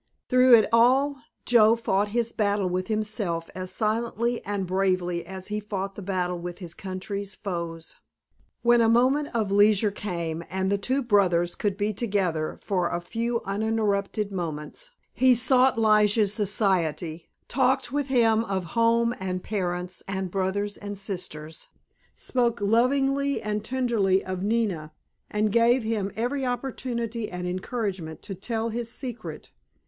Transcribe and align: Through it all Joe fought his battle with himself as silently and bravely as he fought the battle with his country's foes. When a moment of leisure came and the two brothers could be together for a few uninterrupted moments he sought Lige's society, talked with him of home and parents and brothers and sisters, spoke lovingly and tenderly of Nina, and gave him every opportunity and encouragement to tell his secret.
Through 0.29 0.55
it 0.55 0.67
all 0.73 1.17
Joe 1.45 1.75
fought 1.75 2.07
his 2.07 2.31
battle 2.31 2.67
with 2.67 2.87
himself 2.87 3.51
as 3.53 3.69
silently 3.69 4.43
and 4.43 4.65
bravely 4.65 5.23
as 5.27 5.49
he 5.49 5.59
fought 5.59 5.93
the 5.93 6.01
battle 6.01 6.39
with 6.39 6.57
his 6.57 6.73
country's 6.73 7.35
foes. 7.35 7.97
When 8.63 8.81
a 8.81 8.89
moment 8.89 9.27
of 9.35 9.51
leisure 9.51 9.91
came 9.91 10.43
and 10.49 10.71
the 10.71 10.79
two 10.79 11.03
brothers 11.03 11.53
could 11.53 11.77
be 11.77 11.93
together 11.93 12.57
for 12.63 12.89
a 12.89 12.99
few 12.99 13.41
uninterrupted 13.45 14.31
moments 14.31 14.89
he 15.13 15.35
sought 15.35 15.77
Lige's 15.77 16.33
society, 16.33 17.29
talked 17.47 17.91
with 17.91 18.07
him 18.07 18.43
of 18.45 18.63
home 18.73 19.13
and 19.19 19.43
parents 19.43 20.01
and 20.07 20.31
brothers 20.31 20.77
and 20.77 20.97
sisters, 20.97 21.69
spoke 22.15 22.59
lovingly 22.59 23.39
and 23.39 23.63
tenderly 23.63 24.25
of 24.25 24.41
Nina, 24.41 24.93
and 25.29 25.51
gave 25.51 25.83
him 25.83 26.11
every 26.15 26.43
opportunity 26.43 27.29
and 27.29 27.45
encouragement 27.45 28.23
to 28.23 28.33
tell 28.33 28.69
his 28.69 28.89
secret. 28.91 29.51